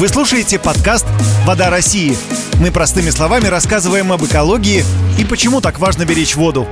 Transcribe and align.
Вы 0.00 0.08
слушаете 0.08 0.58
подкаст 0.58 1.04
«Вода 1.44 1.68
России». 1.68 2.16
Мы 2.58 2.70
простыми 2.70 3.10
словами 3.10 3.48
рассказываем 3.48 4.12
об 4.12 4.24
экологии 4.24 4.82
и 5.18 5.26
почему 5.26 5.60
так 5.60 5.78
важно 5.78 6.06
беречь 6.06 6.36
воду. 6.36 6.66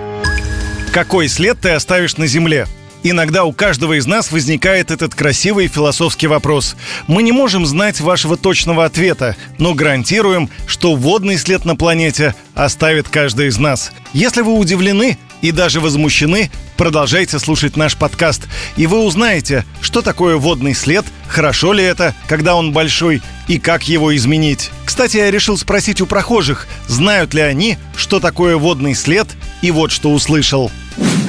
Какой 0.94 1.28
след 1.28 1.60
ты 1.60 1.72
оставишь 1.72 2.16
на 2.16 2.26
Земле? 2.26 2.66
Иногда 3.02 3.44
у 3.44 3.52
каждого 3.52 3.98
из 3.98 4.06
нас 4.06 4.32
возникает 4.32 4.90
этот 4.90 5.14
красивый 5.14 5.68
философский 5.68 6.26
вопрос. 6.26 6.74
Мы 7.06 7.22
не 7.22 7.32
можем 7.32 7.66
знать 7.66 8.00
вашего 8.00 8.38
точного 8.38 8.86
ответа, 8.86 9.36
но 9.58 9.74
гарантируем, 9.74 10.48
что 10.66 10.96
водный 10.96 11.36
след 11.36 11.66
на 11.66 11.76
планете 11.76 12.34
оставит 12.54 13.10
каждый 13.10 13.48
из 13.48 13.58
нас. 13.58 13.92
Если 14.14 14.40
вы 14.40 14.54
удивлены 14.54 15.18
и 15.42 15.52
даже 15.52 15.80
возмущены, 15.80 16.50
продолжайте 16.78 17.38
слушать 17.38 17.76
наш 17.76 17.94
подкаст, 17.94 18.48
и 18.78 18.86
вы 18.86 19.00
узнаете, 19.04 19.66
что 19.82 20.00
такое 20.00 20.36
водный 20.36 20.74
след, 20.74 21.04
хорошо 21.38 21.72
ли 21.72 21.84
это, 21.84 22.16
когда 22.26 22.56
он 22.56 22.72
большой, 22.72 23.22
и 23.46 23.60
как 23.60 23.84
его 23.84 24.16
изменить. 24.16 24.72
Кстати, 24.84 25.18
я 25.18 25.30
решил 25.30 25.56
спросить 25.56 26.00
у 26.00 26.06
прохожих, 26.06 26.66
знают 26.88 27.32
ли 27.32 27.40
они, 27.40 27.78
что 27.96 28.18
такое 28.18 28.56
водный 28.56 28.96
след, 28.96 29.28
и 29.62 29.70
вот 29.70 29.92
что 29.92 30.10
услышал. 30.10 30.68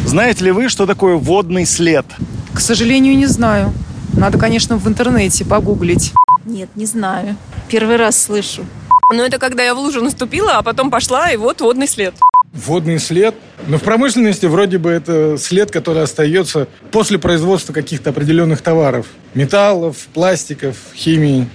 Знаете 0.07 0.45
ли 0.45 0.51
вы, 0.51 0.67
что 0.67 0.87
такое 0.87 1.13
водный 1.13 1.67
след? 1.67 2.07
К 2.55 2.59
сожалению, 2.59 3.15
не 3.15 3.27
знаю. 3.27 3.71
Надо, 4.13 4.39
конечно, 4.39 4.77
в 4.77 4.87
интернете 4.87 5.45
погуглить. 5.45 6.11
Нет, 6.43 6.71
не 6.73 6.87
знаю. 6.87 7.35
Первый 7.67 7.97
раз 7.97 8.19
слышу. 8.19 8.65
Ну, 9.13 9.23
это 9.23 9.37
когда 9.37 9.61
я 9.61 9.75
в 9.75 9.77
лужу 9.77 10.01
наступила, 10.01 10.53
а 10.53 10.63
потом 10.63 10.89
пошла, 10.89 11.29
и 11.31 11.37
вот 11.37 11.61
водный 11.61 11.87
след. 11.87 12.15
Водный 12.53 12.99
след. 12.99 13.35
Но 13.67 13.77
в 13.77 13.83
промышленности 13.83 14.45
вроде 14.47 14.77
бы 14.77 14.89
это 14.89 15.37
след, 15.37 15.71
который 15.71 16.03
остается 16.03 16.67
после 16.91 17.19
производства 17.19 17.73
каких-то 17.73 18.09
определенных 18.09 18.61
товаров. 18.61 19.07
Металлов, 19.33 20.07
пластиков, 20.13 20.75
химии. 20.95 21.47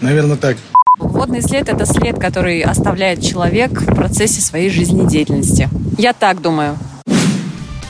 Наверное, 0.00 0.36
так. 0.36 0.56
Водный 0.98 1.42
след– 1.42 1.68
это 1.70 1.86
след, 1.86 2.18
который 2.18 2.60
оставляет 2.60 3.22
человек 3.22 3.70
в 3.72 3.94
процессе 3.94 4.40
своей 4.40 4.70
жизнедеятельности. 4.70 5.68
Я 5.98 6.12
так 6.12 6.40
думаю. 6.42 6.76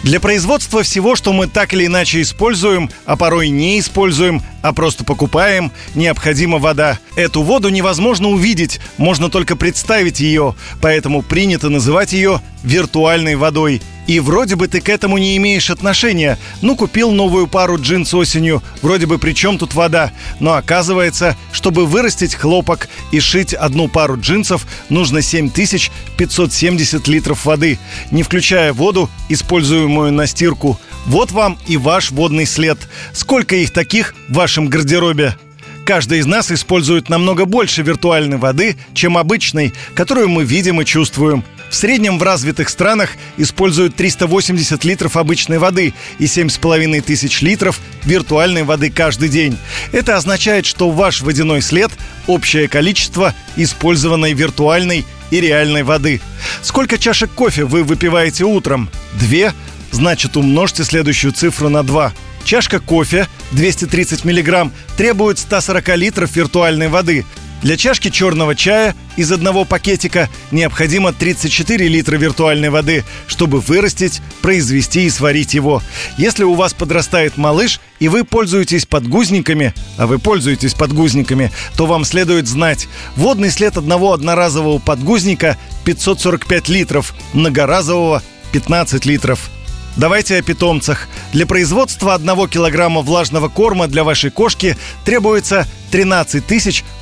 Для 0.03 0.19
производства 0.19 0.83
всего, 0.83 1.15
что 1.15 1.35
мы 1.35 1.47
так 1.47 1.75
или 1.75 1.85
иначе 1.85 2.23
используем, 2.23 2.89
а 3.05 3.17
порой 3.17 3.51
не 3.51 3.79
используем, 3.79 4.43
а 4.63 4.73
просто 4.73 5.05
покупаем, 5.05 5.71
необходима 5.95 6.59
вода. 6.59 6.99
Эту 7.17 7.43
воду 7.43 7.69
невозможно 7.69 8.29
увидеть, 8.29 8.81
можно 8.97 9.29
только 9.29 9.57
представить 9.57 10.21
ее, 10.21 10.55
поэтому 10.81 11.21
принято 11.21 11.69
называть 11.69 12.15
ее 12.15 12.41
виртуальной 12.63 13.37
водой. 13.37 13.83
И 14.11 14.19
вроде 14.19 14.57
бы 14.57 14.67
ты 14.67 14.81
к 14.81 14.89
этому 14.89 15.19
не 15.19 15.37
имеешь 15.37 15.71
отношения. 15.71 16.37
Ну, 16.63 16.75
купил 16.75 17.13
новую 17.13 17.47
пару 17.47 17.81
джинс 17.81 18.13
осенью, 18.13 18.61
вроде 18.83 19.07
бы 19.07 19.19
при 19.19 19.35
чем 19.35 19.57
тут 19.57 19.75
вода? 19.75 20.11
Но 20.41 20.55
оказывается, 20.55 21.37
чтобы 21.53 21.87
вырастить 21.87 22.35
хлопок 22.35 22.89
и 23.13 23.21
шить 23.21 23.55
одну 23.55 23.87
пару 23.87 24.19
джинсов, 24.19 24.67
нужно 24.89 25.23
7570 25.23 27.07
литров 27.07 27.45
воды, 27.45 27.79
не 28.11 28.25
включая 28.25 28.73
воду, 28.73 29.09
используемую 29.29 30.13
на 30.13 30.27
стирку. 30.27 30.81
Вот 31.07 31.31
вам 31.31 31.57
и 31.69 31.77
ваш 31.77 32.11
водный 32.11 32.47
след. 32.47 32.81
Сколько 33.13 33.55
их 33.55 33.71
таких 33.71 34.17
в 34.29 34.33
вашем 34.33 34.67
гардеробе? 34.67 35.37
Каждый 35.85 36.19
из 36.19 36.27
нас 36.27 36.51
использует 36.51 37.09
намного 37.09 37.45
больше 37.45 37.83
виртуальной 37.83 38.39
воды, 38.39 38.77
чем 38.93 39.17
обычной, 39.17 39.73
которую 39.95 40.29
мы 40.29 40.43
видим 40.43 40.81
и 40.81 40.85
чувствуем. 40.85 41.45
В 41.71 41.77
среднем 41.77 42.19
в 42.19 42.23
развитых 42.25 42.69
странах 42.69 43.11
используют 43.37 43.95
380 43.95 44.85
литров 44.85 45.17
обычной 45.17 45.59
воды 45.59 45.95
и 46.19 46.25
7,5 46.25 47.01
тысяч 47.01 47.43
литров 47.43 47.79
виртуальной 48.05 48.65
воды 48.65 48.91
каждый 48.91 49.29
день. 49.29 49.57
Это 49.93 50.17
означает, 50.17 50.67
что 50.67 50.91
ваш 50.91 51.23
водяной 51.23 51.63
след– 51.63 51.93
общее 52.27 52.67
количество 52.67 53.35
использованной 53.55 54.33
виртуальной 54.33 55.07
и 55.31 55.41
реальной 55.41 55.85
воды. 55.85 56.21
Сколько 56.61 56.99
чашек 56.99 57.31
кофе 57.31 57.65
вы 57.65 57.85
выпиваете 57.85 58.45
утром? 58.45 58.91
Две? 59.15 59.53
Значит, 59.93 60.37
умножьте 60.37 60.83
следующую 60.83 61.33
цифру 61.33 61.69
на 61.69 61.85
2. 61.85 62.13
Чашка 62.43 62.81
кофе 62.81 63.29
230 63.53 64.25
мг 64.25 64.73
требует 64.97 65.39
140 65.39 65.97
литров 65.97 66.35
виртуальной 66.35 66.89
воды. 66.89 67.25
Для 67.63 67.77
чашки 67.77 68.09
черного 68.09 68.55
чая 68.55 68.95
из 69.17 69.31
одного 69.31 69.67
пакетика 69.67 70.31
необходимо 70.51 71.13
34 71.13 71.89
литра 71.89 72.17
виртуальной 72.17 72.71
воды, 72.71 73.05
чтобы 73.27 73.61
вырастить, 73.61 74.23
произвести 74.41 75.05
и 75.05 75.11
сварить 75.11 75.53
его. 75.53 75.83
Если 76.17 76.43
у 76.43 76.55
вас 76.55 76.73
подрастает 76.73 77.37
малыш, 77.37 77.81
и 77.99 78.09
вы 78.09 78.25
пользуетесь 78.25 78.87
подгузниками, 78.87 79.75
а 79.99 80.07
вы 80.07 80.19
пользуетесь 80.19 80.73
подгузниками, 80.73 81.53
то 81.77 81.85
вам 81.85 82.07
следует 82.07 82.49
знать, 82.49 82.89
водный 83.17 83.51
след 83.51 83.77
одного 83.77 84.15
одноразового 84.15 84.79
подгузника 84.79 85.59
545 85.85 86.69
литров, 86.71 87.15
многоразового 87.35 88.23
15 88.53 89.05
литров. 89.05 89.51
Давайте 89.97 90.37
о 90.37 90.43
питомцах. 90.43 91.09
Для 91.33 91.47
производства 91.47 92.15
1 92.15 92.49
килограмма 92.49 93.03
влажного 93.03 93.49
корма 93.49 93.87
для 93.89 94.05
вашей 94.05 94.31
кошки 94.31 94.77
требуется 95.05 95.67
13 95.91 96.45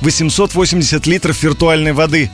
880 0.01 1.07
литров 1.07 1.43
виртуальной 1.43 1.93
воды. 1.93 2.29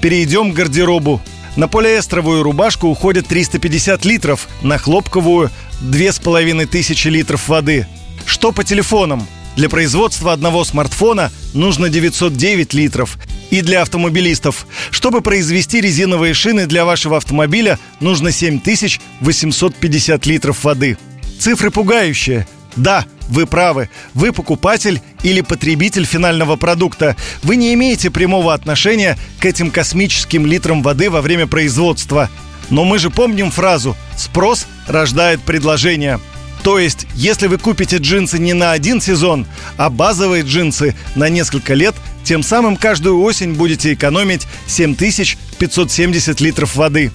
Перейдем 0.00 0.52
к 0.52 0.54
гардеробу. 0.54 1.20
На 1.56 1.68
полиэстровую 1.68 2.42
рубашку 2.42 2.88
уходит 2.88 3.26
350 3.26 4.04
литров, 4.04 4.48
на 4.62 4.78
хлопковую– 4.78 5.50
2500 5.80 7.04
литров 7.06 7.48
воды. 7.48 7.86
Что 8.26 8.52
по 8.52 8.64
телефонам? 8.64 9.26
Для 9.58 9.68
производства 9.68 10.32
одного 10.32 10.62
смартфона 10.62 11.32
нужно 11.52 11.88
909 11.88 12.74
литров. 12.74 13.18
И 13.50 13.60
для 13.60 13.82
автомобилистов. 13.82 14.68
Чтобы 14.92 15.20
произвести 15.20 15.80
резиновые 15.80 16.32
шины 16.32 16.66
для 16.66 16.84
вашего 16.84 17.16
автомобиля, 17.16 17.76
нужно 17.98 18.30
7850 18.30 20.26
литров 20.26 20.62
воды. 20.62 20.96
Цифры 21.40 21.72
пугающие. 21.72 22.46
Да, 22.76 23.04
вы 23.30 23.46
правы. 23.46 23.90
Вы 24.14 24.32
покупатель 24.32 25.00
или 25.24 25.40
потребитель 25.40 26.04
финального 26.04 26.54
продукта. 26.54 27.16
Вы 27.42 27.56
не 27.56 27.74
имеете 27.74 28.12
прямого 28.12 28.54
отношения 28.54 29.18
к 29.40 29.44
этим 29.44 29.72
космическим 29.72 30.46
литрам 30.46 30.84
воды 30.84 31.10
во 31.10 31.20
время 31.20 31.48
производства. 31.48 32.30
Но 32.70 32.84
мы 32.84 33.00
же 33.00 33.10
помним 33.10 33.50
фразу 33.50 33.96
«спрос 34.16 34.68
рождает 34.86 35.40
предложение». 35.40 36.20
То 36.62 36.78
есть, 36.78 37.06
если 37.14 37.46
вы 37.46 37.58
купите 37.58 37.98
джинсы 37.98 38.38
не 38.38 38.52
на 38.52 38.72
один 38.72 39.00
сезон, 39.00 39.46
а 39.76 39.90
базовые 39.90 40.42
джинсы 40.42 40.94
на 41.14 41.28
несколько 41.28 41.74
лет, 41.74 41.94
тем 42.24 42.42
самым 42.42 42.76
каждую 42.76 43.20
осень 43.22 43.54
будете 43.54 43.94
экономить 43.94 44.46
7570 44.66 46.40
литров 46.40 46.76
воды. 46.76 47.10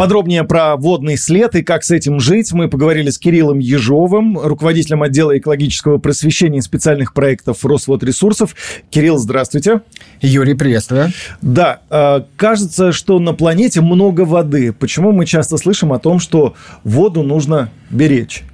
Подробнее 0.00 0.44
про 0.44 0.76
водный 0.76 1.18
след 1.18 1.54
и 1.56 1.62
как 1.62 1.84
с 1.84 1.90
этим 1.90 2.20
жить 2.20 2.54
мы 2.54 2.70
поговорили 2.70 3.10
с 3.10 3.18
Кириллом 3.18 3.58
Ежовым, 3.58 4.38
руководителем 4.38 5.02
отдела 5.02 5.36
экологического 5.36 5.98
просвещения 5.98 6.60
и 6.60 6.62
специальных 6.62 7.12
проектов 7.12 7.62
Росводресурсов. 7.66 8.56
Кирилл, 8.88 9.18
здравствуйте. 9.18 9.82
Юрий, 10.22 10.54
приветствую. 10.54 11.12
Да, 11.42 11.80
э, 11.90 12.22
кажется, 12.38 12.92
что 12.92 13.18
на 13.18 13.34
планете 13.34 13.82
много 13.82 14.22
воды. 14.22 14.72
Почему 14.72 15.12
мы 15.12 15.26
часто 15.26 15.58
слышим 15.58 15.92
о 15.92 15.98
том, 15.98 16.18
что 16.18 16.54
воду 16.82 17.22
нужно 17.22 17.70
беречь? 17.90 18.44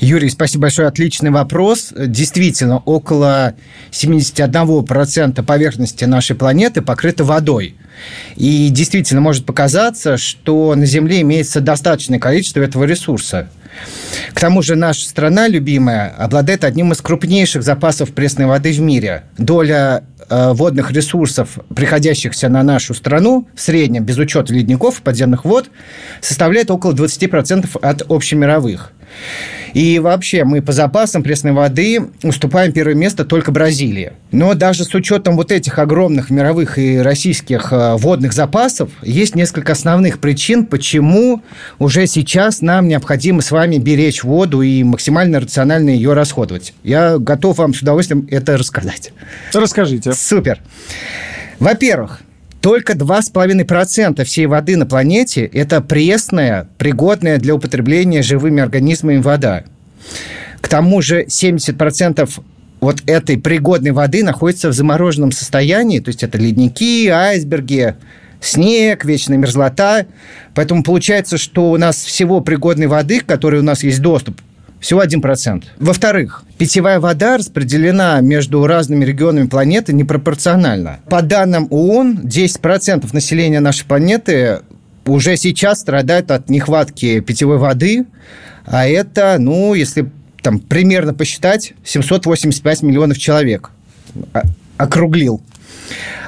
Юрий, 0.00 0.30
спасибо 0.30 0.62
большое. 0.62 0.88
Отличный 0.88 1.30
вопрос. 1.30 1.92
Действительно, 1.94 2.78
около 2.78 3.54
71% 3.90 5.42
поверхности 5.44 6.04
нашей 6.04 6.36
планеты 6.36 6.80
покрыта 6.80 7.22
водой. 7.22 7.76
И 8.34 8.70
действительно 8.70 9.20
может 9.20 9.44
показаться, 9.44 10.16
что 10.16 10.74
на 10.74 10.86
Земле 10.86 11.20
имеется 11.20 11.60
достаточное 11.60 12.18
количество 12.18 12.60
этого 12.60 12.84
ресурса. 12.84 13.50
К 14.32 14.40
тому 14.40 14.62
же 14.62 14.74
наша 14.74 15.06
страна, 15.06 15.48
любимая, 15.48 16.08
обладает 16.16 16.64
одним 16.64 16.92
из 16.92 17.02
крупнейших 17.02 17.62
запасов 17.62 18.12
пресной 18.12 18.46
воды 18.46 18.72
в 18.72 18.80
мире. 18.80 19.24
Доля 19.36 20.04
э, 20.30 20.52
водных 20.54 20.90
ресурсов, 20.92 21.58
приходящихся 21.74 22.48
на 22.48 22.62
нашу 22.62 22.94
страну, 22.94 23.48
в 23.54 23.60
среднем, 23.60 24.04
без 24.04 24.16
учета 24.16 24.54
ледников 24.54 25.00
и 25.00 25.02
подземных 25.02 25.44
вод, 25.44 25.70
составляет 26.22 26.70
около 26.70 26.94
20% 26.94 27.78
от 27.80 28.02
общемировых. 28.10 28.92
И 29.74 29.98
вообще 29.98 30.44
мы 30.44 30.62
по 30.62 30.72
запасам 30.72 31.22
пресной 31.22 31.52
воды 31.52 32.00
уступаем 32.22 32.72
первое 32.72 32.94
место 32.94 33.24
только 33.24 33.52
Бразилии. 33.52 34.12
Но 34.32 34.54
даже 34.54 34.84
с 34.84 34.94
учетом 34.94 35.36
вот 35.36 35.52
этих 35.52 35.78
огромных 35.78 36.30
мировых 36.30 36.78
и 36.78 36.98
российских 36.98 37.72
э, 37.72 37.96
водных 37.96 38.32
запасов 38.32 38.90
есть 39.02 39.34
несколько 39.34 39.72
основных 39.72 40.18
причин, 40.18 40.66
почему 40.66 41.42
уже 41.78 42.06
сейчас 42.06 42.60
нам 42.60 42.88
необходимо 42.88 43.42
с 43.42 43.50
вами 43.50 43.78
беречь 43.78 44.24
воду 44.24 44.62
и 44.62 44.82
максимально 44.82 45.40
рационально 45.40 45.90
ее 45.90 46.12
расходовать. 46.14 46.74
Я 46.82 47.18
готов 47.18 47.58
вам 47.58 47.74
с 47.74 47.82
удовольствием 47.82 48.26
это 48.30 48.56
рассказать. 48.56 49.12
Расскажите. 49.52 50.12
Супер. 50.12 50.60
Во-первых, 51.58 52.22
только 52.60 52.92
2,5% 52.92 54.22
всей 54.24 54.46
воды 54.46 54.76
на 54.76 54.86
планете– 54.86 55.44
это 55.52 55.80
пресная, 55.80 56.68
пригодная 56.78 57.38
для 57.38 57.54
употребления 57.54 58.22
живыми 58.22 58.62
организмами 58.62 59.18
вода. 59.18 59.64
К 60.60 60.68
тому 60.68 61.00
же 61.00 61.24
70% 61.24 62.28
вот 62.80 63.02
этой 63.06 63.38
пригодной 63.38 63.92
воды 63.92 64.22
находится 64.24 64.68
в 64.68 64.72
замороженном 64.72 65.32
состоянии, 65.32 66.00
то 66.00 66.08
есть 66.08 66.22
это 66.22 66.38
ледники, 66.38 67.08
айсберги, 67.08 67.94
снег, 68.40 69.04
вечная 69.04 69.38
мерзлота. 69.38 70.06
Поэтому 70.54 70.82
получается, 70.82 71.38
что 71.38 71.70
у 71.70 71.76
нас 71.76 71.96
всего 71.96 72.40
пригодной 72.40 72.86
воды, 72.86 73.20
к 73.20 73.26
которой 73.26 73.60
у 73.60 73.64
нас 73.64 73.82
есть 73.82 74.00
доступ, 74.00 74.40
всего 74.80 75.02
1%. 75.02 75.64
Во-вторых, 75.78 76.42
питьевая 76.58 77.00
вода 77.00 77.36
распределена 77.36 78.20
между 78.20 78.66
разными 78.66 79.04
регионами 79.04 79.46
планеты 79.46 79.92
непропорционально. 79.92 81.00
По 81.08 81.22
данным 81.22 81.68
ООН, 81.70 82.20
10% 82.24 83.08
населения 83.12 83.60
нашей 83.60 83.84
планеты 83.84 84.60
уже 85.04 85.36
сейчас 85.36 85.80
страдают 85.80 86.30
от 86.30 86.48
нехватки 86.48 87.20
питьевой 87.20 87.58
воды, 87.58 88.06
а 88.64 88.86
это, 88.86 89.36
ну, 89.38 89.74
если 89.74 90.10
там 90.42 90.58
примерно 90.58 91.12
посчитать, 91.12 91.74
785 91.84 92.82
миллионов 92.82 93.18
человек. 93.18 93.70
Округлил. 94.76 95.42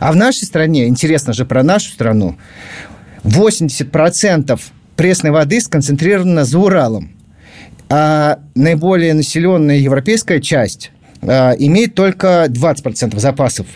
А 0.00 0.12
в 0.12 0.16
нашей 0.16 0.44
стране, 0.44 0.88
интересно 0.88 1.32
же 1.32 1.46
про 1.46 1.62
нашу 1.62 1.90
страну, 1.90 2.36
80% 3.24 4.60
пресной 4.96 5.30
воды 5.30 5.60
сконцентрировано 5.60 6.44
за 6.44 6.58
Уралом. 6.58 7.12
А 7.94 8.38
наиболее 8.54 9.12
населенная 9.12 9.76
европейская 9.76 10.40
часть 10.40 10.92
а, 11.20 11.52
имеет 11.58 11.94
только 11.94 12.46
20% 12.48 13.18
запасов. 13.18 13.66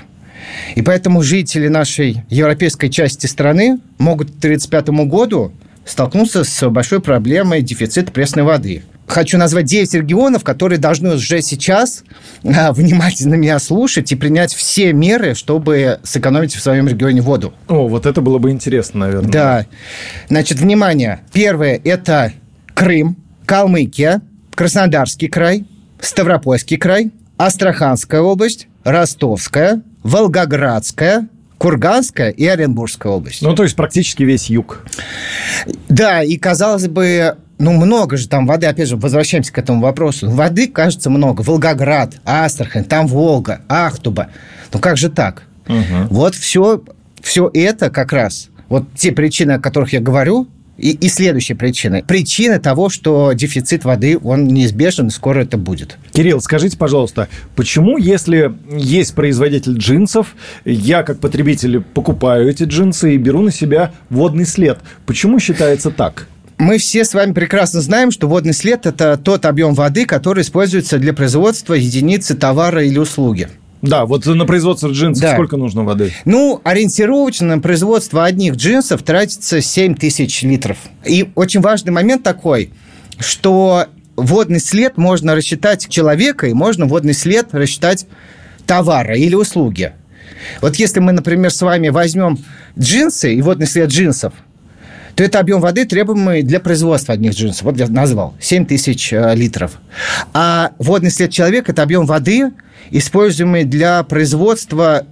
И 0.75 0.81
поэтому 0.81 1.23
жители 1.23 1.69
нашей 1.69 2.23
европейской 2.31 2.89
части 2.89 3.27
страны 3.27 3.79
могут 3.99 4.29
к 4.31 4.39
1935 4.39 5.07
году 5.07 5.53
столкнуться 5.85 6.45
с 6.45 6.71
большой 6.71 7.01
проблемой 7.01 7.61
дефицита 7.61 8.11
пресной 8.11 8.45
воды– 8.45 8.83
хочу 9.07 9.39
назвать 9.39 9.67
9 9.67 9.95
регионов, 9.95 10.45
которые 10.45 10.79
должны 10.79 11.15
уже 11.15 11.41
сейчас 11.41 12.05
а, 12.45 12.73
внимательно 12.73 13.35
меня 13.35 13.59
слушать 13.59 14.11
и 14.13 14.17
принять 14.17 14.53
все 14.53 14.93
меры, 14.93 15.35
чтобы 15.35 16.01
сэкономить 16.03 16.55
в 16.55 16.61
своем 16.61 16.89
регионе 16.89 17.21
воду. 17.21 17.53
О, 17.69 17.89
вот 17.89 18.07
это 18.07 18.21
было 18.21 18.39
бы 18.39 18.51
интересно, 18.51 19.01
наверное. 19.01 19.31
Да. 19.31 19.67
Значит, 20.29 20.59
внимание. 20.59 21.21
Первое– 21.33 21.81
это 21.85 22.33
Крым, 22.75 23.17
Калмыкия, 23.47 24.23
Краснодарский 24.55 25.29
край, 25.29 25.65
Ставропольский 26.01 26.77
край, 26.77 27.13
Астраханская 27.37 28.21
область, 28.21 28.69
Ростовская, 28.85 29.83
Волгоградская, 30.03 31.29
Курганская 31.59 32.31
и 32.31 32.47
Оренбургская 32.47 33.13
область. 33.13 33.43
Ну, 33.43 33.55
то 33.55 33.63
есть 33.63 33.77
практически 33.77 34.23
весь 34.23 34.51
юг. 34.51 34.85
Да, 35.89 36.23
и 36.23 36.37
казалось 36.37 36.89
бы, 36.89 37.37
ну, 37.59 37.73
много 37.73 38.17
же 38.17 38.29
там 38.29 38.47
воды, 38.47 38.67
опять 38.67 38.89
же, 38.89 38.97
возвращаемся 38.97 39.53
к 39.53 39.59
этому 39.59 39.81
вопросу. 39.81 40.31
Воды, 40.31 40.69
кажется, 40.69 41.09
много. 41.09 41.43
Волгоград, 41.43 42.17
Астрахань, 42.25 42.85
там 42.85 43.07
Волга, 43.07 43.63
Ахтуба. 43.69 44.29
Ну, 44.73 44.79
как 44.79 44.97
же 44.97 45.09
так? 45.09 45.45
Угу. 45.69 46.09
Вот 46.11 46.35
все, 46.35 46.83
все 47.23 47.51
это 47.55 47.91
как 47.91 48.13
раз, 48.13 48.49
вот 48.69 48.85
те 48.95 49.13
причины, 49.13 49.53
о 49.53 49.59
которых 49.59 49.93
я 49.93 50.01
говорю, 50.01 50.49
и, 50.77 50.91
и 50.91 51.09
следующая 51.09 51.55
причина. 51.55 52.03
Причина 52.07 52.59
того, 52.59 52.89
что 52.89 53.33
дефицит 53.33 53.85
воды, 53.85 54.19
он 54.23 54.47
неизбежен, 54.47 55.11
скоро 55.11 55.41
это 55.41 55.57
будет. 55.57 55.99
Кирилл, 56.13 56.41
скажите, 56.41 56.77
пожалуйста, 56.77 57.29
почему, 57.55 57.99
если 57.99 58.53
есть 58.71 59.15
производитель 59.15 59.77
джинсов, 59.77 60.35
я 60.65 61.03
как 61.03 61.21
потребитель 61.21 61.81
покупаю 61.81 62.49
эти 62.49 62.65
джинсы 62.65 63.15
и 63.15 63.19
беру 63.19 63.43
на 63.43 63.53
себя 63.53 63.93
водный 64.11 64.47
след, 64.47 64.79
почему 65.07 65.39
считается 65.39 65.91
так? 65.91 66.29
Мы 66.59 66.79
все 66.79 67.05
с 67.05 67.13
вами 67.13 67.33
прекрасно 67.33 67.83
знаем, 67.83 68.11
что 68.11 68.29
водный 68.29 68.55
след– 68.55 68.87
это 68.87 69.19
тот 69.19 69.45
объем 69.45 69.75
воды, 69.75 70.07
который 70.07 70.41
используется 70.43 70.99
для 70.99 71.13
производства 71.13 71.75
единицы 71.75 72.35
товара 72.35 72.83
или 72.83 72.99
услуги. 72.99 73.49
Да, 73.89 74.07
вот 74.07 74.27
на 74.27 74.45
производство 74.45 74.89
джинсов 74.89 75.23
да. 75.23 75.33
сколько 75.35 75.57
нужно 75.57 75.85
воды? 75.85 76.13
Ну, 76.25 76.61
ориентировочно 76.65 77.57
на 77.57 77.63
производство 77.63 78.25
одних 78.25 78.57
джинсов 78.57 79.03
тратится 79.03 79.61
7 79.61 79.95
тысяч 79.95 80.43
литров. 80.43 80.79
И 81.05 81.31
очень 81.35 81.61
важный 81.61 81.93
момент 81.93 82.23
такой, 82.23 82.73
что 83.19 83.87
водный 84.17 84.61
след 84.61 84.97
можно 84.97 85.35
рассчитать 85.35 85.89
человека, 85.89 86.47
и 86.47 86.53
можно 86.53 86.87
водный 86.87 87.15
след 87.15 87.49
рассчитать 87.53 88.07
товара 88.67 89.15
или 89.17 89.35
услуги. 89.35 89.93
Вот 90.61 90.77
если 90.77 91.01
мы, 91.01 91.13
например, 91.13 91.51
с 91.51 91.63
вами 91.63 91.89
возьмем 91.89 92.39
джинсы 92.79 93.35
и 93.35 93.43
водный 93.43 93.67
след 93.67 93.91
джинсов– 93.91 94.33
то 95.17 95.25
это 95.25 95.41
объем 95.41 95.63
воды, 95.63 95.87
требуемый 95.87 96.43
для 96.43 96.61
производства 96.61 97.15
одних 97.15 97.33
джинсов. 97.33 97.63
Вот 97.63 97.79
я 97.79 97.89
назвал, 97.89 98.35
7 98.39 98.67
тысяч 98.67 99.15
э, 99.15 99.35
литров. 99.35 99.79
А 100.35 100.73
водный 100.79 101.11
след 101.11 101.31
человека– 101.31 101.73
это 101.73 101.83
объем 101.83 102.05
воды, 102.05 102.53
используемый 102.91 103.65
для 103.65 104.03
производства 104.03 105.07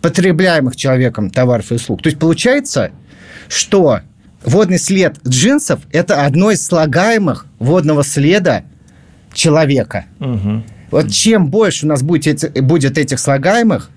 потребляемых 0.00 0.76
человеком 0.76 1.30
товаров 1.30 1.72
и 1.72 1.74
услуг. 1.74 2.02
То 2.02 2.08
есть 2.08 2.20
получается, 2.20 2.92
что 3.48 4.00
водный 4.44 4.78
след 4.78 5.16
джинсов– 5.26 5.80
это 5.92 6.24
одно 6.24 6.52
из 6.52 6.64
слагаемых 6.64 7.46
водного 7.58 8.04
следа 8.04 8.62
человека. 9.34 10.04
Угу. 10.20 10.62
Вот 10.92 11.10
чем 11.10 11.48
больше 11.48 11.84
у 11.84 11.88
нас 11.88 12.04
будет, 12.04 12.62
будет 12.62 12.96
этих 12.96 13.18
слагаемых, 13.18 13.90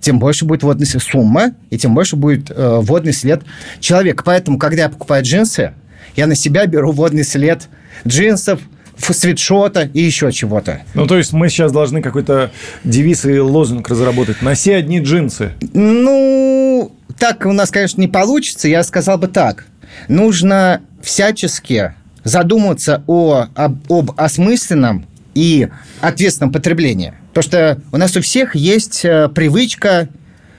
тем 0.00 0.18
больше 0.18 0.44
будет 0.44 0.62
водный 0.62 0.86
след, 0.86 1.02
сумма, 1.02 1.54
и 1.70 1.78
тем 1.78 1.94
больше 1.94 2.16
будет 2.16 2.50
э, 2.50 2.78
водный 2.80 3.12
след 3.12 3.42
человека. 3.80 4.22
Поэтому, 4.24 4.58
когда 4.58 4.82
я 4.84 4.88
покупаю 4.88 5.24
джинсы, 5.24 5.72
я 6.16 6.26
на 6.26 6.34
себя 6.34 6.66
беру 6.66 6.92
водный 6.92 7.24
след 7.24 7.68
джинсов, 8.06 8.60
свитшота 8.98 9.88
и 9.92 10.00
еще 10.00 10.32
чего-то. 10.32 10.82
Ну, 10.94 11.06
то 11.06 11.16
есть 11.16 11.32
мы 11.32 11.48
сейчас 11.48 11.72
должны 11.72 12.02
какой-то 12.02 12.50
девиз 12.84 13.24
и 13.24 13.38
лозунг 13.38 13.88
разработать. 13.88 14.42
Носи 14.42 14.72
одни 14.72 15.00
джинсы. 15.00 15.52
Ну, 15.72 16.92
так 17.18 17.46
у 17.46 17.52
нас, 17.52 17.70
конечно, 17.70 18.00
не 18.00 18.08
получится. 18.08 18.68
Я 18.68 18.82
сказал 18.82 19.18
бы 19.18 19.28
так. 19.28 19.66
Нужно 20.08 20.82
всячески 21.02 21.94
задуматься 22.24 23.02
о, 23.06 23.46
об, 23.54 23.90
об 23.90 24.12
осмысленном 24.16 25.06
и 25.34 25.68
ответственном 26.00 26.52
потреблении. 26.52 27.14
Потому 27.32 27.42
что 27.42 27.82
у 27.92 27.96
нас 27.96 28.16
у 28.16 28.20
всех 28.20 28.54
есть 28.54 29.04
э, 29.04 29.28
привычка 29.28 30.08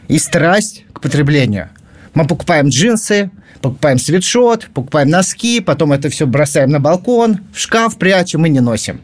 и 0.08 0.18
страсть 0.18 0.86
к 0.94 1.02
потреблению. 1.02 1.70
Мы 2.14 2.26
покупаем 2.26 2.70
джинсы, 2.70 3.32
покупаем 3.62 4.00
свитшот, 4.00 4.70
покупаем 4.74 5.10
носки, 5.10 5.60
потом 5.60 5.94
это 5.94 6.10
все 6.10 6.26
бросаем 6.26 6.70
на 6.70 6.80
балкон, 6.80 7.40
в 7.54 7.60
шкаф 7.60 7.98
прячем 7.98 8.46
и 8.46 8.50
не 8.50 8.60
носим. 8.60 9.02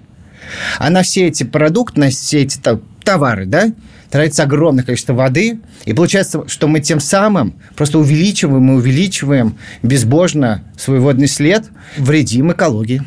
А 0.78 0.90
на 0.90 1.02
все 1.04 1.28
эти 1.28 1.44
продукты, 1.44 2.00
на 2.00 2.10
все 2.10 2.44
эти 2.44 2.60
товары, 3.04 3.46
да, 3.46 3.72
тратится 4.10 4.44
огромное 4.44 4.84
количество 4.84 5.14
воды, 5.14 5.60
и 5.86 5.94
получается, 5.94 6.48
что 6.48 6.68
мы 6.68 6.80
тем 6.80 7.00
самым 7.00 7.56
просто 7.76 8.00
увеличиваем 8.00 8.72
и 8.72 8.76
увеличиваем 8.76 9.58
безбожно 9.84 10.64
свой 10.78 11.00
водный 11.00 11.28
след, 11.28 11.66
вредим 11.98 12.52
экологии. 12.52 13.02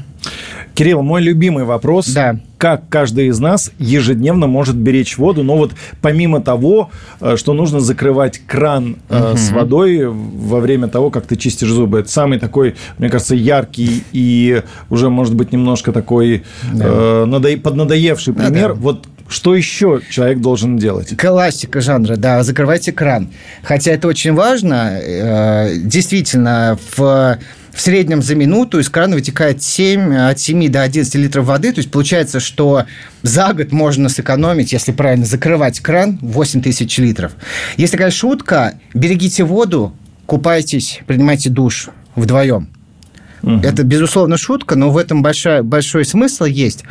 Кирилл, 0.78 1.02
мой 1.02 1.20
любимый 1.20 1.64
вопрос. 1.64 2.06
Да. 2.06 2.38
Как 2.56 2.88
каждый 2.88 3.26
из 3.26 3.40
нас 3.40 3.72
ежедневно 3.80 4.46
может 4.46 4.76
беречь 4.76 5.18
воду? 5.18 5.42
Но 5.42 5.56
вот 5.56 5.72
помимо 6.00 6.40
того, 6.40 6.90
э, 7.20 7.34
что 7.36 7.52
нужно 7.52 7.80
закрывать 7.80 8.40
кран 8.46 8.98
угу. 9.10 9.36
с 9.36 9.50
водой 9.50 10.06
во 10.06 10.60
время 10.60 10.86
того, 10.86 11.10
как 11.10 11.26
ты 11.26 11.34
чистишь 11.34 11.70
зубы. 11.70 11.98
Это 11.98 12.08
самый 12.08 12.38
такой, 12.38 12.76
мне 12.98 13.10
кажется, 13.10 13.34
яркий 13.34 14.04
и 14.12 14.62
уже, 14.88 15.10
может 15.10 15.34
быть, 15.34 15.50
немножко 15.50 15.90
такой 15.90 16.44
да. 16.72 16.84
э, 16.86 17.24
надо... 17.24 17.48
поднадоевший 17.56 18.34
пример. 18.34 18.68
Да, 18.68 18.68
да. 18.68 18.74
Вот 18.74 19.08
что 19.28 19.56
еще 19.56 20.00
человек 20.08 20.38
должен 20.38 20.78
делать? 20.78 21.16
Классика 21.16 21.80
жанра, 21.80 22.14
да, 22.14 22.44
закрывать 22.44 22.88
экран. 22.88 23.30
Хотя 23.64 23.90
это 23.90 24.06
очень 24.06 24.32
важно. 24.32 24.96
Э, 25.02 25.74
действительно, 25.76 26.78
в 26.96 27.36
в 27.78 27.80
среднем 27.80 28.22
за 28.22 28.34
минуту 28.34 28.80
из 28.80 28.88
крана 28.88 29.14
вытекает 29.14 29.62
7, 29.62 30.12
от 30.12 30.40
7 30.40 30.68
до 30.68 30.82
11 30.82 31.14
литров 31.14 31.46
воды. 31.46 31.72
То 31.72 31.78
есть 31.78 31.92
получается, 31.92 32.40
что 32.40 32.86
за 33.22 33.52
год 33.52 33.70
можно 33.70 34.08
сэкономить, 34.08 34.72
если 34.72 34.90
правильно 34.90 35.24
закрывать 35.24 35.78
кран, 35.78 36.18
8 36.20 36.60
тысяч 36.60 36.98
литров. 36.98 37.34
Есть 37.76 37.92
такая 37.92 38.10
шутка, 38.10 38.74
берегите 38.94 39.44
воду, 39.44 39.94
купайтесь, 40.26 41.02
принимайте 41.06 41.50
душ 41.50 41.90
вдвоем. 42.16 42.68
Угу. 43.44 43.60
Это, 43.62 43.84
безусловно, 43.84 44.38
шутка, 44.38 44.74
но 44.74 44.90
в 44.90 44.96
этом 44.96 45.22
большой, 45.22 45.62
большой 45.62 46.04
смысл 46.04 46.46
есть. 46.46 46.82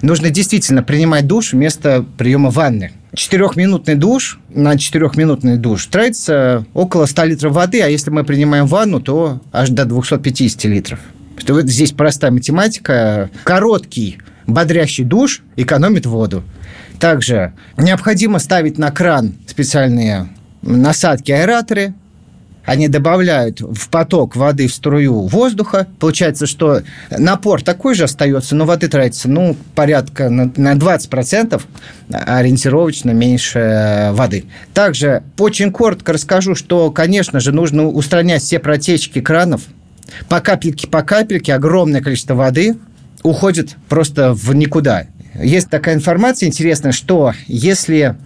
Нужно 0.00 0.30
действительно 0.30 0.84
принимать 0.84 1.26
душ 1.26 1.54
вместо 1.54 2.04
приема 2.16 2.50
ванны. 2.50 2.92
Четырехминутный 3.16 3.94
душ, 3.94 4.38
на 4.50 4.76
четырехминутный 4.76 5.56
душ 5.56 5.86
тратится 5.86 6.66
около 6.74 7.06
100 7.06 7.24
литров 7.24 7.54
воды, 7.54 7.80
а 7.80 7.88
если 7.88 8.10
мы 8.10 8.24
принимаем 8.24 8.66
ванну, 8.66 9.00
то 9.00 9.40
аж 9.52 9.70
до 9.70 9.86
250 9.86 10.64
литров. 10.64 11.00
Что 11.38 11.58
здесь 11.62 11.92
простая 11.92 12.30
математика. 12.30 13.30
Короткий 13.42 14.18
бодрящий 14.46 15.04
душ 15.04 15.42
экономит 15.56 16.04
воду. 16.04 16.44
Также 17.00 17.54
необходимо 17.78 18.38
ставить 18.38 18.76
на 18.76 18.90
кран 18.90 19.32
специальные 19.46 20.28
насадки 20.60 21.32
аэраторы, 21.32 21.94
они 22.66 22.88
добавляют 22.88 23.60
в 23.60 23.88
поток 23.88 24.36
воды 24.36 24.66
в 24.66 24.74
струю 24.74 25.22
воздуха. 25.22 25.86
Получается, 25.98 26.46
что 26.46 26.82
напор 27.10 27.62
такой 27.62 27.94
же 27.94 28.04
остается, 28.04 28.54
но 28.56 28.66
воды 28.66 28.88
тратится, 28.88 29.30
ну, 29.30 29.56
порядка 29.74 30.28
на, 30.28 30.52
на 30.56 30.74
20% 30.74 31.62
ориентировочно 32.10 33.12
меньше 33.12 34.10
воды. 34.12 34.44
Также 34.74 35.22
очень 35.38 35.70
коротко 35.70 36.12
расскажу, 36.12 36.56
что, 36.56 36.90
конечно 36.90 37.40
же, 37.40 37.52
нужно 37.52 37.86
устранять 37.86 38.42
все 38.42 38.58
протечки 38.58 39.20
кранов. 39.20 39.62
По 40.28 40.40
капельке, 40.40 40.88
по 40.88 41.02
капельке 41.02 41.54
огромное 41.54 42.00
количество 42.00 42.34
воды 42.34 42.76
уходит 43.22 43.76
просто 43.88 44.32
в 44.34 44.54
никуда. 44.54 45.06
Есть 45.40 45.70
такая 45.70 45.94
информация 45.94 46.48
интересная, 46.48 46.92
что 46.92 47.32
если, 47.46 48.16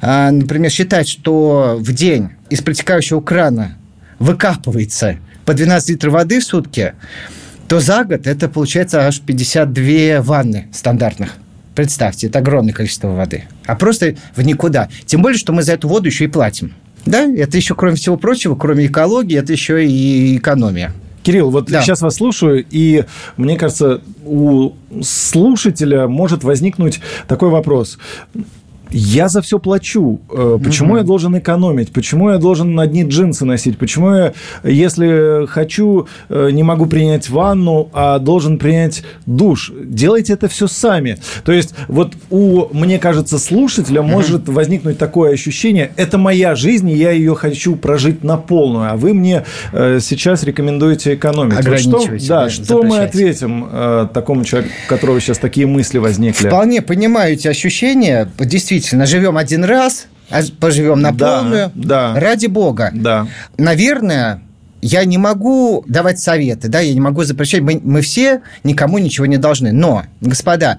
а, 0.00 0.30
например, 0.30 0.70
считать, 0.70 1.08
что 1.08 1.76
в 1.78 1.92
день 1.92 2.30
из 2.48 2.62
протекающего 2.62 3.20
крана 3.20 3.76
выкапывается 4.22 5.16
по 5.44 5.52
12 5.52 5.90
литров 5.90 6.12
воды 6.12 6.40
в 6.40 6.44
сутки, 6.44 6.94
то 7.68 7.80
за 7.80 8.04
год 8.04 8.26
это 8.26 8.48
получается 8.48 9.06
аж 9.06 9.20
52 9.20 10.22
ванны 10.22 10.68
стандартных. 10.72 11.34
Представьте, 11.74 12.28
это 12.28 12.38
огромное 12.38 12.72
количество 12.72 13.08
воды. 13.08 13.44
А 13.66 13.74
просто 13.74 14.14
в 14.36 14.42
никуда. 14.42 14.88
Тем 15.06 15.22
более, 15.22 15.38
что 15.38 15.52
мы 15.52 15.62
за 15.62 15.72
эту 15.72 15.88
воду 15.88 16.06
еще 16.06 16.24
и 16.24 16.28
платим. 16.28 16.74
Да, 17.04 17.24
это 17.24 17.56
еще, 17.56 17.74
кроме 17.74 17.96
всего 17.96 18.16
прочего, 18.16 18.54
кроме 18.54 18.86
экологии, 18.86 19.36
это 19.36 19.52
еще 19.52 19.84
и 19.84 20.36
экономия. 20.36 20.92
Кирилл, 21.24 21.50
вот 21.50 21.66
да. 21.66 21.82
сейчас 21.82 22.02
вас 22.02 22.16
слушаю, 22.16 22.64
и 22.68 23.04
мне 23.36 23.56
кажется, 23.56 24.02
у 24.24 24.72
слушателя 25.02 26.06
может 26.06 26.44
возникнуть 26.44 27.00
такой 27.26 27.48
вопрос 27.48 27.98
я 28.92 29.28
за 29.28 29.42
все 29.42 29.58
плачу. 29.58 30.20
Э, 30.30 30.58
почему 30.62 30.90
угу. 30.90 30.98
я 30.98 31.02
должен 31.02 31.36
экономить? 31.38 31.92
Почему 31.92 32.30
я 32.30 32.38
должен 32.38 32.78
одни 32.78 33.04
джинсы 33.04 33.44
носить? 33.44 33.78
Почему 33.78 34.14
я, 34.14 34.32
если 34.62 35.46
хочу, 35.46 36.06
э, 36.28 36.50
не 36.52 36.62
могу 36.62 36.86
принять 36.86 37.28
ванну, 37.30 37.88
а 37.92 38.18
должен 38.18 38.58
принять 38.58 39.02
душ? 39.26 39.72
Делайте 39.82 40.34
это 40.34 40.48
все 40.48 40.66
сами. 40.66 41.18
То 41.44 41.52
есть 41.52 41.74
вот 41.88 42.14
у, 42.30 42.66
мне 42.72 42.98
кажется, 42.98 43.38
слушателя 43.38 44.02
может 44.02 44.48
возникнуть 44.48 44.98
такое 44.98 45.32
ощущение, 45.32 45.92
это 45.96 46.18
моя 46.18 46.54
жизнь, 46.54 46.90
и 46.90 46.96
я 46.96 47.10
ее 47.10 47.34
хочу 47.34 47.76
прожить 47.76 48.22
на 48.22 48.36
полную, 48.36 48.92
а 48.92 48.96
вы 48.96 49.14
мне 49.14 49.44
э, 49.72 49.98
сейчас 50.00 50.42
рекомендуете 50.44 51.14
экономить. 51.14 51.66
Вот 51.66 51.78
что, 51.78 52.26
да, 52.28 52.50
что 52.50 52.82
мы 52.82 52.98
ответим 52.98 53.68
такому 54.12 54.44
человеку, 54.44 54.72
у 54.86 54.88
которого 54.88 55.20
сейчас 55.20 55.38
такие 55.38 55.66
мысли 55.66 55.98
возникли? 55.98 56.48
Вполне 56.48 56.82
понимаю 56.82 57.34
эти 57.34 57.48
ощущения. 57.48 58.28
Действительно, 58.38 58.81
действительно 58.82 59.06
живем 59.06 59.36
один 59.36 59.64
раз, 59.64 60.06
а 60.28 60.42
поживем 60.58 61.00
на 61.00 61.12
да, 61.12 61.38
полную. 61.38 61.72
Да. 61.74 62.18
Ради 62.18 62.46
бога. 62.46 62.90
Да. 62.92 63.28
Наверное, 63.56 64.42
я 64.80 65.04
не 65.04 65.18
могу 65.18 65.84
давать 65.86 66.18
советы, 66.18 66.68
да, 66.68 66.80
я 66.80 66.92
не 66.92 67.00
могу 67.00 67.22
запрещать. 67.22 67.60
Мы, 67.60 67.80
мы 67.82 68.00
все 68.00 68.42
никому 68.64 68.98
ничего 68.98 69.26
не 69.26 69.36
должны. 69.36 69.72
Но, 69.72 70.04
господа, 70.20 70.78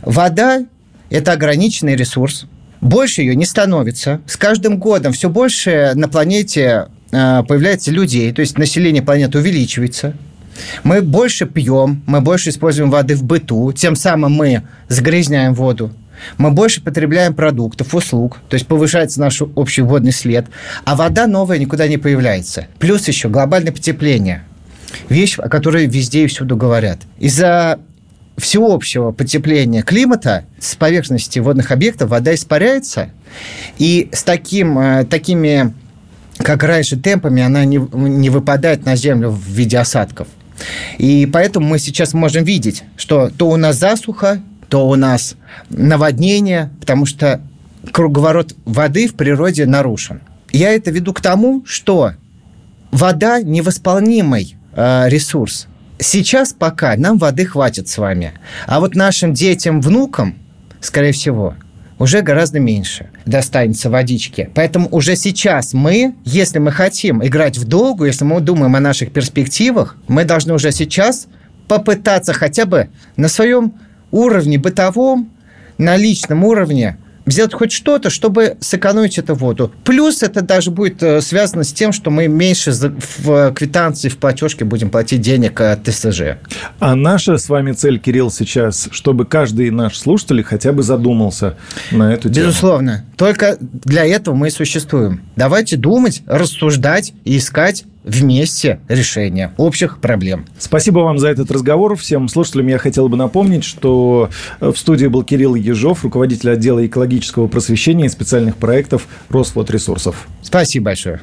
вода– 0.00 0.64
это 1.10 1.32
ограниченный 1.32 1.96
ресурс. 1.96 2.46
Больше 2.80 3.22
ее 3.22 3.36
не 3.36 3.44
становится. 3.44 4.20
С 4.26 4.36
каждым 4.36 4.78
годом 4.78 5.12
все 5.12 5.28
больше 5.28 5.92
на 5.94 6.08
планете 6.08 6.86
э, 7.10 7.42
появляется 7.46 7.90
людей, 7.90 8.32
то 8.32 8.40
есть 8.40 8.56
население 8.56 9.02
планеты 9.02 9.38
увеличивается. 9.38 10.14
Мы 10.82 11.02
больше 11.02 11.46
пьем, 11.46 12.02
мы 12.06 12.20
больше 12.20 12.50
используем 12.50 12.90
воды 12.90 13.14
в 13.16 13.22
быту, 13.22 13.72
тем 13.72 13.96
самым 13.96 14.32
мы 14.32 14.62
загрязняем 14.88 15.54
воду 15.54 15.92
мы 16.36 16.50
больше 16.50 16.82
потребляем 16.82 17.34
продуктов, 17.34 17.94
услуг, 17.94 18.38
то 18.48 18.54
есть 18.54 18.66
повышается 18.66 19.20
наш 19.20 19.42
общий 19.42 19.82
водный 19.82 20.12
след, 20.12 20.46
а 20.84 20.96
вода 20.96 21.26
новая 21.26 21.58
никуда 21.58 21.88
не 21.88 21.98
появляется. 21.98 22.66
Плюс 22.78 23.08
еще 23.08 23.28
глобальное 23.28 23.72
потепление. 23.72 24.44
Вещь, 25.08 25.38
о 25.38 25.48
которой 25.48 25.86
везде 25.86 26.24
и 26.24 26.26
всюду 26.26 26.56
говорят. 26.56 27.00
Из-за 27.18 27.78
всеобщего 28.38 29.12
потепления 29.12 29.82
климата 29.82 30.44
с 30.60 30.76
поверхности 30.76 31.38
водных 31.38 31.70
объектов 31.70 32.10
вода 32.10 32.34
испаряется, 32.34 33.10
и 33.78 34.08
с 34.12 34.22
таким, 34.22 34.78
э, 34.78 35.04
такими, 35.04 35.74
как 36.38 36.62
раньше, 36.62 36.96
темпами 36.96 37.42
она 37.42 37.64
не, 37.64 37.78
не 37.92 38.30
выпадает 38.30 38.84
на 38.84 38.96
землю 38.96 39.30
в 39.30 39.46
виде 39.48 39.78
осадков. 39.78 40.28
И 40.98 41.28
поэтому 41.32 41.66
мы 41.66 41.78
сейчас 41.78 42.14
можем 42.14 42.44
видеть, 42.44 42.82
что 42.96 43.30
то 43.30 43.48
у 43.48 43.56
нас 43.56 43.76
засуха, 43.76 44.40
то 44.68 44.88
у 44.88 44.96
нас 44.96 45.36
наводнение, 45.70 46.70
потому 46.80 47.06
что 47.06 47.40
круговорот 47.92 48.54
воды 48.64 49.08
в 49.08 49.14
природе 49.14 49.66
нарушен. 49.66 50.20
Я 50.52 50.72
это 50.72 50.90
веду 50.90 51.12
к 51.12 51.20
тому, 51.20 51.62
что 51.66 52.12
вода 52.90 53.40
невосполнимый 53.42 54.56
э, 54.74 55.08
ресурс. 55.08 55.66
Сейчас 55.98 56.52
пока 56.52 56.96
нам 56.96 57.18
воды 57.18 57.44
хватит 57.44 57.88
с 57.88 57.98
вами. 57.98 58.32
А 58.66 58.80
вот 58.80 58.94
нашим 58.94 59.34
детям, 59.34 59.80
внукам, 59.80 60.36
скорее 60.80 61.12
всего, 61.12 61.54
уже 61.98 62.22
гораздо 62.22 62.60
меньше 62.60 63.10
достанется 63.26 63.90
водички. 63.90 64.50
Поэтому 64.54 64.88
уже 64.90 65.16
сейчас 65.16 65.74
мы, 65.74 66.14
если 66.24 66.58
мы 66.58 66.70
хотим 66.70 67.24
играть 67.24 67.58
в 67.58 67.66
долгу, 67.66 68.04
если 68.04 68.24
мы 68.24 68.40
думаем 68.40 68.76
о 68.76 68.80
наших 68.80 69.12
перспективах, 69.12 69.96
мы 70.06 70.24
должны 70.24 70.54
уже 70.54 70.70
сейчас 70.70 71.26
попытаться 71.66 72.32
хотя 72.32 72.64
бы 72.64 72.88
на 73.16 73.28
своем 73.28 73.74
уровне 74.10 74.58
бытовом, 74.58 75.30
на 75.78 75.96
личном 75.96 76.44
уровне 76.44 76.98
сделать 77.30 77.52
хоть 77.52 77.72
что-то, 77.72 78.10
чтобы 78.10 78.56
сэкономить 78.60 79.18
эту 79.18 79.34
воду. 79.34 79.72
Плюс 79.84 80.22
это 80.22 80.42
даже 80.42 80.70
будет 80.70 81.02
э, 81.02 81.20
связано 81.20 81.64
с 81.64 81.72
тем, 81.72 81.92
что 81.92 82.10
мы 82.10 82.26
меньше 82.26 82.72
в 82.72 83.52
квитанции, 83.52 84.08
в 84.08 84.16
платежке 84.16 84.64
будем 84.64 84.90
платить 84.90 85.20
денег 85.20 85.60
от 85.60 85.84
ТСЖ. 85.84 86.38
А 86.78 86.94
наша 86.94 87.36
с 87.36 87.48
вами 87.48 87.72
цель, 87.72 87.98
Кирилл, 87.98 88.30
сейчас, 88.30 88.88
чтобы 88.92 89.26
каждый 89.26 89.70
наш 89.70 89.98
слушатель 89.98 90.42
хотя 90.42 90.72
бы 90.72 90.82
задумался 90.82 91.56
на 91.90 92.12
эту 92.12 92.30
тему. 92.30 92.46
Безусловно. 92.46 93.04
Только 93.16 93.56
для 93.60 94.06
этого 94.06 94.34
мы 94.34 94.48
и 94.48 94.50
существуем. 94.50 95.22
Давайте 95.36 95.76
думать, 95.76 96.22
рассуждать 96.26 97.12
и 97.24 97.36
искать 97.36 97.84
вместе 98.08 98.80
решение 98.88 99.52
общих 99.56 99.98
проблем. 99.98 100.46
Спасибо 100.58 101.00
вам 101.00 101.18
за 101.18 101.28
этот 101.28 101.50
разговор. 101.50 101.96
Всем 101.96 102.28
слушателям 102.28 102.66
я 102.66 102.78
хотел 102.78 103.08
бы 103.08 103.16
напомнить, 103.16 103.64
что 103.64 104.30
в 104.60 104.74
студии 104.76 105.06
был 105.06 105.22
Кирилл 105.22 105.54
Ежов, 105.54 106.02
руководитель 106.04 106.50
отдела 106.50 106.84
экологического 106.84 107.46
просвещения 107.46 108.06
и 108.06 108.08
специальных 108.08 108.56
проектов 108.56 109.06
Росводресурсов. 109.28 110.26
Спасибо 110.42 110.86
большое. 110.86 111.20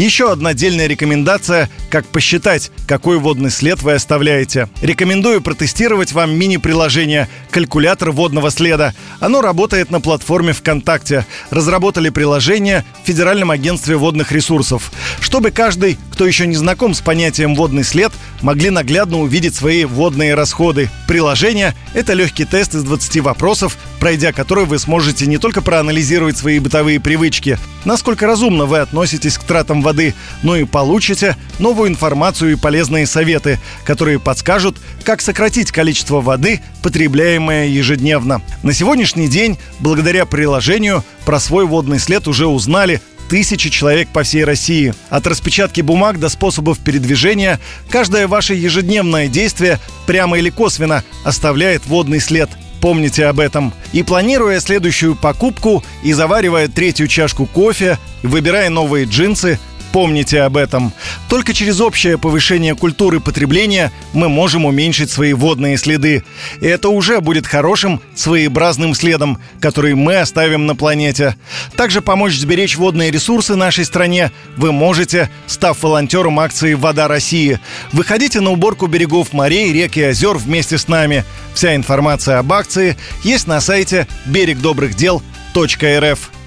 Еще 0.00 0.32
одна 0.32 0.50
отдельная 0.50 0.86
рекомендация, 0.86 1.68
как 1.90 2.06
посчитать, 2.06 2.72
какой 2.86 3.18
водный 3.18 3.50
след 3.50 3.82
вы 3.82 3.92
оставляете. 3.92 4.70
Рекомендую 4.80 5.42
протестировать 5.42 6.12
вам 6.12 6.34
мини-приложение 6.34 7.28
«Калькулятор 7.50 8.10
водного 8.10 8.50
следа». 8.50 8.94
Оно 9.20 9.42
работает 9.42 9.90
на 9.90 10.00
платформе 10.00 10.54
ВКонтакте. 10.54 11.26
Разработали 11.50 12.08
приложение 12.08 12.86
в 13.02 13.08
Федеральном 13.08 13.50
агентстве 13.50 13.96
водных 13.96 14.32
ресурсов. 14.32 14.90
Чтобы 15.20 15.50
каждый, 15.50 15.98
кто 16.20 16.26
еще 16.26 16.46
не 16.46 16.54
знаком 16.54 16.92
с 16.92 17.00
понятием 17.00 17.54
«водный 17.54 17.82
след», 17.82 18.12
могли 18.42 18.68
наглядно 18.68 19.20
увидеть 19.20 19.54
свои 19.54 19.86
водные 19.86 20.34
расходы. 20.34 20.90
Приложение– 21.08 21.74
это 21.94 22.12
легкий 22.12 22.44
тест 22.44 22.74
из 22.74 22.82
20 22.82 23.20
вопросов, 23.20 23.78
пройдя 24.00 24.30
который 24.34 24.66
вы 24.66 24.78
сможете 24.78 25.24
не 25.24 25.38
только 25.38 25.62
проанализировать 25.62 26.36
свои 26.36 26.58
бытовые 26.58 27.00
привычки, 27.00 27.58
насколько 27.86 28.26
разумно 28.26 28.66
вы 28.66 28.80
относитесь 28.80 29.38
к 29.38 29.44
тратам 29.44 29.80
воды, 29.80 30.12
но 30.42 30.56
и 30.56 30.64
получите 30.64 31.38
новую 31.58 31.88
информацию 31.88 32.52
и 32.52 32.56
полезные 32.56 33.06
советы, 33.06 33.58
которые 33.86 34.20
подскажут, 34.20 34.76
как 35.04 35.22
сократить 35.22 35.72
количество 35.72 36.20
воды, 36.20 36.60
потребляемое 36.82 37.68
ежедневно. 37.68 38.42
На 38.62 38.74
сегодняшний 38.74 39.28
день, 39.28 39.56
благодаря 39.78 40.26
приложению, 40.26 41.02
про 41.24 41.40
свой 41.40 41.64
водный 41.64 41.98
след 41.98 42.28
уже 42.28 42.46
узнали 42.46 43.00
тысячи 43.30 43.70
человек 43.70 44.08
по 44.08 44.24
всей 44.24 44.44
России. 44.44 44.92
От 45.08 45.26
распечатки 45.28 45.80
бумаг 45.80 46.18
до 46.18 46.28
способов 46.28 46.80
передвижения, 46.80 47.60
каждое 47.88 48.26
ваше 48.26 48.54
ежедневное 48.54 49.28
действие, 49.28 49.78
прямо 50.06 50.36
или 50.36 50.50
косвенно, 50.50 51.04
оставляет 51.24 51.86
водный 51.86 52.20
след. 52.20 52.50
Помните 52.80 53.26
об 53.26 53.38
этом. 53.38 53.72
И 53.92 54.02
планируя 54.02 54.58
следующую 54.58 55.14
покупку, 55.14 55.84
и 56.02 56.12
заваривая 56.12 56.66
третью 56.66 57.06
чашку 57.06 57.46
кофе, 57.46 57.98
выбирая 58.24 58.68
новые 58.68 59.06
джинсы– 59.06 59.60
Помните 59.92 60.42
об 60.42 60.56
этом. 60.56 60.92
Только 61.28 61.52
через 61.52 61.80
общее 61.80 62.16
повышение 62.16 62.76
культуры 62.76 63.18
потребления 63.18 63.90
мы 64.12 64.28
можем 64.28 64.64
уменьшить 64.64 65.10
свои 65.10 65.32
водные 65.32 65.76
следы. 65.76 66.22
И 66.60 66.66
это 66.66 66.90
уже 66.90 67.20
будет 67.20 67.46
хорошим 67.46 68.00
своеобразным 68.14 68.94
следом, 68.94 69.40
который 69.60 69.94
мы 69.94 70.16
оставим 70.16 70.66
на 70.66 70.76
планете. 70.76 71.34
Также 71.76 72.02
помочь 72.02 72.34
сберечь 72.34 72.76
водные 72.76 73.10
ресурсы 73.10 73.56
нашей 73.56 73.84
стране 73.84 74.30
вы 74.56 74.70
можете, 74.70 75.28
став 75.46 75.82
волонтером 75.82 76.38
акции 76.38 76.74
«Вода 76.74 77.08
России». 77.08 77.58
Выходите 77.92 78.40
на 78.40 78.50
уборку 78.50 78.86
берегов 78.86 79.32
морей, 79.32 79.72
рек 79.72 79.96
и 79.96 80.02
озер 80.02 80.36
вместе 80.36 80.78
с 80.78 80.86
нами. 80.86 81.24
Вся 81.54 81.74
информация 81.74 82.38
об 82.38 82.52
акции 82.52 82.96
есть 83.24 83.48
на 83.48 83.60
сайте 83.60 84.06
берегдобрыхдел.рф. 84.26 86.39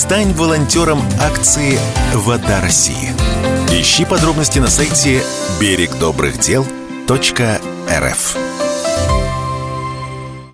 Стань 0.00 0.32
волонтером 0.32 1.02
акции 1.20 1.78
«Вода 2.14 2.62
России». 2.62 3.12
Ищи 3.70 4.06
подробности 4.06 4.58
на 4.58 4.68
сайте 4.68 5.22
берегдобрыхдел.рф. 5.60 8.59